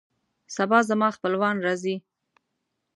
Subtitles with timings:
[0.55, 1.95] سبا زما خپلوان راځي